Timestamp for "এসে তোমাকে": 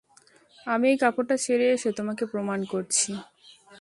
1.75-2.23